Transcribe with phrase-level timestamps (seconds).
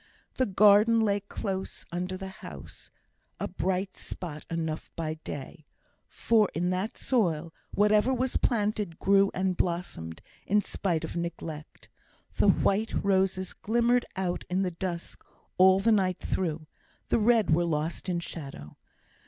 [0.33, 2.89] The garden lay close under the house;
[3.39, 5.67] a bright spot enough by day;
[6.07, 11.87] for in that soil, whatever was planted grew and blossomed in spite of neglect.
[12.37, 15.23] The white roses glimmered out in the dusk
[15.59, 16.65] all the night through;
[17.09, 18.77] the red were lost in shadow.